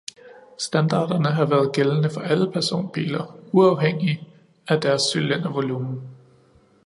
[0.57, 4.19] Standarderne har været gældende for alle personbiler uafhængigt
[4.67, 6.01] af deres cylindervolumen.